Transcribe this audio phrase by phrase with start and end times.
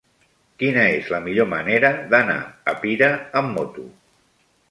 [0.61, 2.39] Quina és la millor manera d'anar
[2.73, 3.09] a Pira
[3.43, 3.87] amb moto?